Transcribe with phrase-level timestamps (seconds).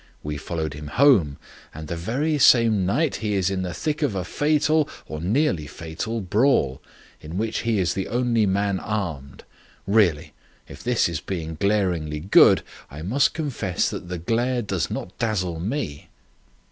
[0.23, 1.37] We followed him home,
[1.75, 5.67] and the very same night he is in the thick of a fatal, or nearly
[5.67, 6.81] fatal, brawl,
[7.19, 9.43] in which he is the only man armed.
[9.85, 10.33] Really,
[10.67, 15.59] if this is being glaringly good, I must confess that the glare does not dazzle
[15.59, 16.09] me."